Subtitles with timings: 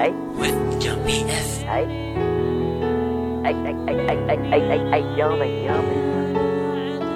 [0.00, 0.12] Hey.
[0.12, 1.28] With WF.
[1.28, 1.58] S,
[3.44, 5.84] Hey, hey, hey, hey, hey, hey, hey, hey, yum, hey, yum.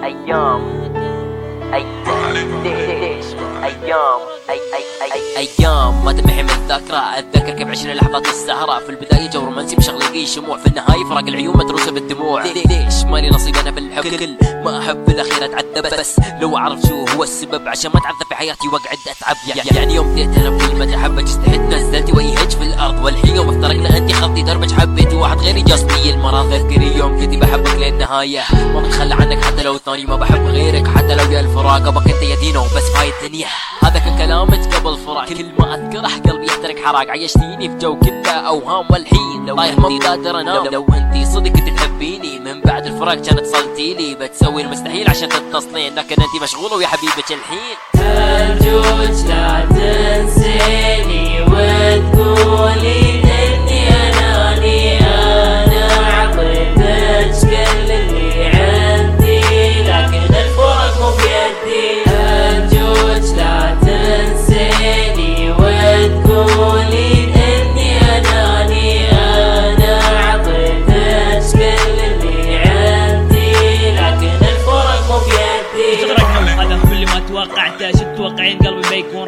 [0.02, 0.60] Hey, yum.
[1.72, 3.62] Hey, yum.
[3.62, 4.33] Hey, yum.
[4.50, 8.78] أي أي أي أيام ما تمحي من الذاكرة أتذكر كيف عشنا لحظات السهرة.
[8.78, 12.42] في البداية جو رومانسي مشغلين شموع في النهاية فراق العيون متروسة بالدموع.
[12.44, 16.56] لي- ليش مالي نصيب أنا في الحب كل ما أحب في الأخير أتعذب بس لو
[16.56, 19.36] أعرف شو هو السبب عشان ما أتعذب في حياتي وأقعد أتعب.
[19.56, 23.04] يع- يعني يوم بديت أنا بكلمة احبك استحيت نزلتي وجهك في الأرض.
[23.04, 26.52] والحين يوم افترقنا انت خطي دربك حبيتي واحد غيري جاصني المرض.
[26.52, 28.42] ذكري يوم كنتي بحبك للنهاية.
[28.74, 32.22] ما بتخلى عنك حتى لو ثاني ما بحب غيرك حتى لو جا الفراق ابك أنت
[32.22, 33.48] يا دينو بس هاي الدنيا
[33.94, 35.28] هذا كان كلامك قبل فراق.
[35.28, 37.10] كل ما أذكره قلبي يحترق حراق.
[37.10, 39.46] عيشتيني في جو كله أوهام والحين.
[39.46, 42.38] لو طايح ما قادر انام لو أنتي صدق تحبيني.
[42.38, 45.94] من بعد الفراق كانت اتصلتي لي بتسوي المستحيل عشان تتصلين.
[45.94, 47.76] لكن أنتي مشغوله ويا حبيبك الحين.
[47.96, 51.42] أرجوك لا تنسيني.
[51.42, 53.23] وتقولي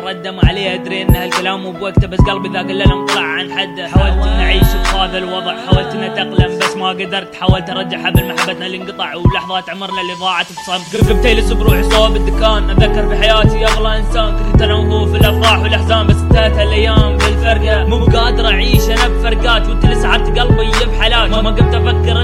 [0.07, 3.89] ما عليه أدري إن هالكلام مو بوقته بس قلبي ذاق الليلة مطلع عن حده.
[3.89, 7.35] حاولت ان أعيش بهذا الوضع حاولت ان أتأقلم بس ما قدرت.
[7.35, 11.11] حاولت أرجع حبل محبتنا اللي انقطع ولحظات عمرنا اللي ضاعت بصمت.
[11.11, 14.53] قمت يلس بروحي صوب الدكان اتذكر في حياتي اغلى إنسان.
[14.53, 17.85] كنت أنا وهو في الأفراح والأحزان بس انتهت هالأيام بالفرقة.
[17.85, 22.21] مو بقادر أعيش أنا بفرقات وأنت اللي سعرت قلبي بحالات ما قمت أفكر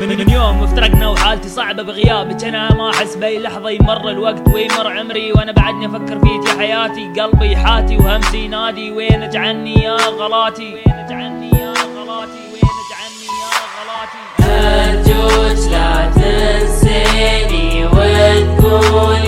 [0.00, 2.44] من, من يوم افترقنا وحالتي صعبة بغيابك.
[2.44, 7.20] أنا ما أحس بأي لحظة يمر الوقت ويمر عمري وأنا بعدني أفكر فيك يا حياتي
[7.20, 10.76] قلبي حاتي وهمسي نادي وينك عني يا غلاتي؟
[11.10, 12.50] عني يا غلاتي؟
[13.00, 19.19] عني يا غلاتي؟ أرجوك لا تنسيني وتقولي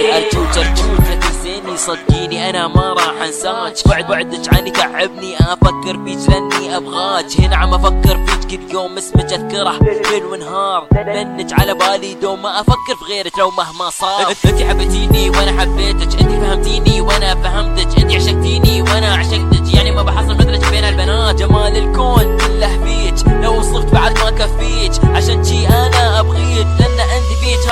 [0.00, 3.88] أرجوك أرجوك لا تنسيني صدقيني أنا ما راح أنساك.
[3.88, 7.40] بعد بعدك عني تعبني أفكر فيك لاني أبغاك.
[7.40, 9.78] هنا عم أفكر فيك كل يوم اسمك أذكره
[10.10, 10.86] ليل ونهار.
[10.92, 14.34] منك على بالي دوم ما أفكر في غيرك لو مهما صار.
[14.46, 18.69] انت حبيتيني وأنا حبيتك أنت فهمتيني وأنا فهمتك أنت عشقتيني.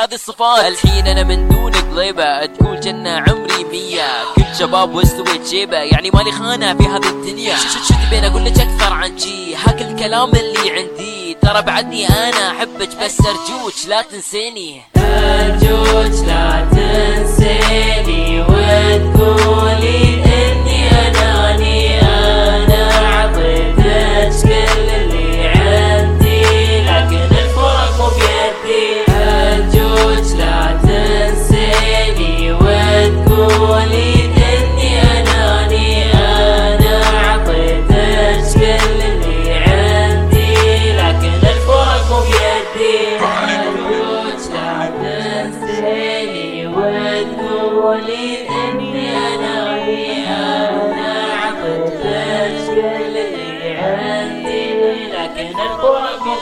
[0.09, 0.65] هذه الصفات.
[0.65, 4.25] الحين أنا من دونك غيبة تقول جنة عمري مية.
[4.37, 5.77] كل شباب واستويت جيبة.
[5.77, 7.57] يعني مالي خانة في هذه الدنيا.
[7.57, 11.37] شو تبين؟ أقول لك أكثر عن شي هاك الكلام اللي عندي.
[11.43, 14.83] ترى بعدني أنا أحبك بس أرجوك لا تنسيني.
[14.97, 18.41] أرجوك لا تنسيني.
[18.41, 20.08] وتقولي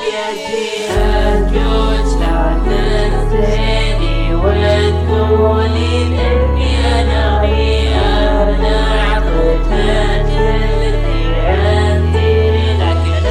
[0.06, 7.42] بيدي أرجوك لا تنسيني وتقولي إني أنا
[9.12, 12.34] أعطيتك كل اللي عندي
[12.82, 13.24] لكن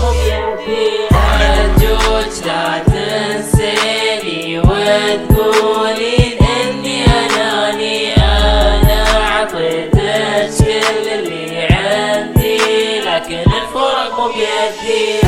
[0.00, 12.58] مو بيدي أرجوك لا تنسيني وتقولي إني أناني أنا أعطيتك كل اللي عندي
[13.00, 15.26] لكن الفرق مو بيدي.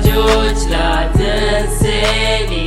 [0.00, 1.10] George la
[1.78, 2.61] City.